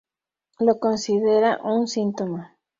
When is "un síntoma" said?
1.63-2.57